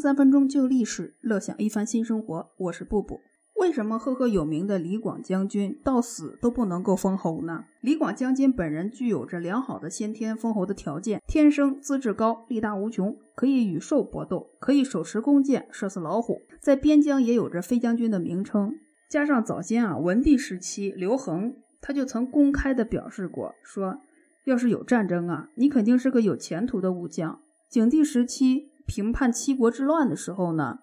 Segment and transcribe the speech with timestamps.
[0.00, 2.48] 三分钟旧历史，乐享一番新生活。
[2.56, 3.20] 我是布布。
[3.56, 7.66] 为什么赫赫有名的李广将军到死都不能够封侯呢？
[7.82, 18.72] 李广将军本人具有着良好的先天封侯的条件，天生资质高，力大无穷，可以与兽搏斗，可以手持弓箭射死老虎，在边疆也有着飞将军的名称。
[19.10, 23.98] 加上早先啊，文帝时期刘恒他就曾公开的表示过，说
[24.46, 27.38] 要是有战争啊，你肯定是个有前途的武将。
[27.68, 28.69] 景帝时期。
[28.90, 30.80] 平叛七国之乱的时候呢，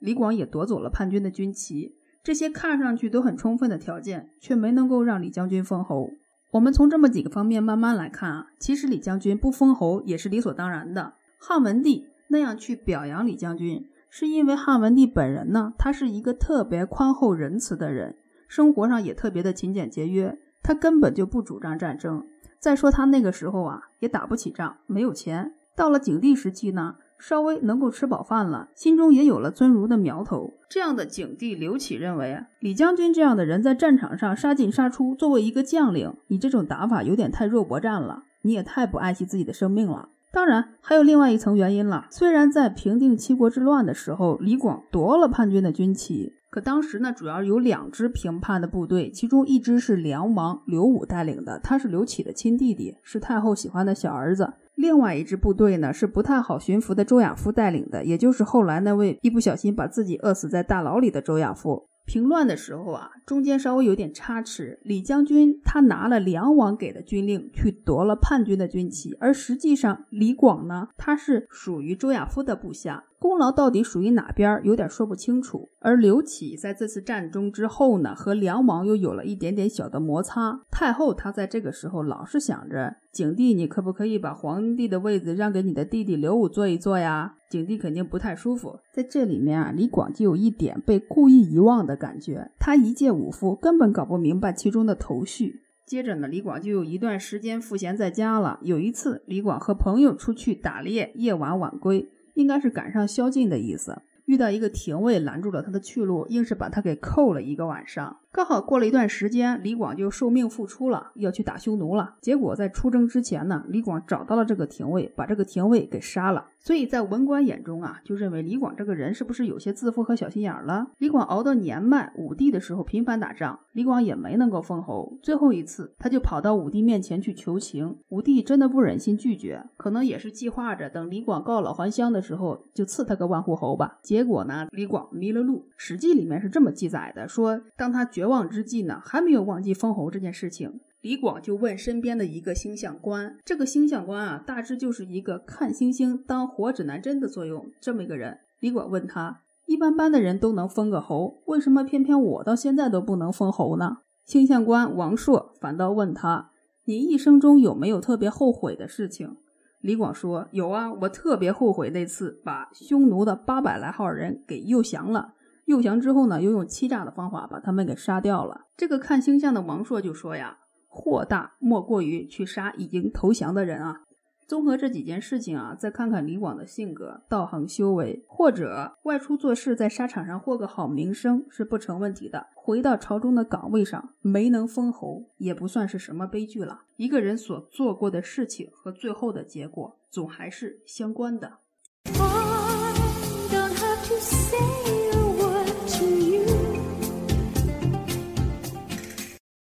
[0.00, 6.10] 李广也夺走了叛军的军旗，这些看上去都很充分的条件，却没能够让李将军封侯。
[6.50, 11.12] 我们从这么几个方面慢慢来看啊，其实李将军不封侯也是理所当然的。
[11.38, 18.16] 汉文帝那样去表扬李将军，是因为汉文帝本人呢，他是一个特别宽厚仁慈的人，
[18.48, 22.26] 生活上也特别的勤俭节约，他根本就不主张战争。
[22.58, 25.54] 再说他那个时候啊，也打不起仗，没有钱。
[25.76, 26.96] 到了景帝时期呢。
[27.18, 30.52] 稍微能够吃饱饭了，心中也有了尊儒的苗头。
[30.68, 40.08] 这样的景帝刘启认为啊，李将军这样的人在战场上杀进杀出，作为一个将领，你这种打法有点太肉搏战了，你也太不爱惜自己的生命了。
[40.32, 42.08] 当然，还有另外一层原因了。
[42.10, 54.54] 虽然在平定七国之乱的时候，李广夺了叛军的军旗，可当时呢，主要有两支平叛的部队，其中一支是梁王刘武带领的，他是刘启的亲弟弟，是太后喜欢的小儿子。
[54.74, 61.88] 另外一支部队呢，是不太好驯服的周亚夫带领的，也就是后来那位一不小心把自己饿死在大牢里的周亚夫。
[62.06, 64.78] 平乱的时候啊，中间稍微有点差池。
[64.82, 73.04] 李将军他拿了梁王给的军令，去夺了叛军的军旗，而实际上李广呢，他是属于周亚夫的部下。
[73.24, 75.70] 功劳到底属于哪边，有点说不清楚。
[75.80, 80.60] 而刘启在这次战中之后呢，和梁王又有了一点点小的摩擦。
[80.70, 87.34] 太后她在这个时候老是想着，景帝你可不可以把皇帝的位子让给你的弟弟刘武坐一坐呀？
[87.48, 88.78] 景帝肯定不太舒服。
[88.92, 92.50] 在这里面啊，李广就有一点被故意遗忘的感觉。
[92.58, 95.62] 他一介武夫，根本搞不明白其中的头绪。
[95.86, 98.58] 接着呢，李广就有一段时间赋闲在家了。
[98.60, 102.10] 有一次，李广和朋友出去打猎，夜晚晚归。
[102.34, 108.18] 应该是赶上宵禁的意思，遇到一个廷尉拦住了他的去路，硬是把他给扣了一个晚上。
[108.34, 112.16] 刚好过了一段时间，李广就受命复出了，要去打匈奴了。
[112.20, 116.46] 结果在出征之前呢，李广找到了这个廷尉，把这个廷尉给杀了。
[116.58, 120.88] 所以在文官眼中啊，就认为李广这个人是不是有些自负和小心眼了？
[120.98, 125.16] 李广熬到年迈，武帝的时候频繁打仗，李广也没能够封侯。
[125.22, 133.98] 最后一次，他就跑到武帝面前去求情，武帝真的不忍心拒绝，可能也是计划着等李广告老还乡的时候，就赐他个万户侯吧。
[134.02, 140.80] 结果呢，李广迷了路，《史记》里面是这么记载的：说当他绝望之际呢，还没有忘记封侯这件事情。
[141.02, 148.38] 李广就问身边的一个星象官，这个星象官啊，大致就是一个看星星当活指南针的作用，这么一个人。
[148.60, 153.98] 李广问他，一般般的人都能封个侯，为什么偏偏我到现在都不能封侯呢？
[154.24, 156.50] 星象官王朔反倒问他，
[156.86, 159.36] 你一生中有没有特别后悔的事情？
[159.82, 165.34] 李广说，有啊，我特别后悔那次把匈奴的八百来号人给诱降了，
[165.66, 168.66] 诱降之后呢，又用欺诈的方法把他们给杀掉了。
[168.76, 170.58] 这个看星象的王朔就说呀。
[170.96, 174.02] 祸大莫过于去杀已经投降的人啊！
[174.46, 182.46] 综合这几件事情啊，再看看李广的性格，道行修为，或者外出做事，在沙场上获个好名声是不成问题的。
[182.54, 186.82] 回到朝中的岗位上，没能封侯，也不算是什么悲剧了。
[186.94, 191.54] 一个人所做过的事情和最后的结果，总还是相关的。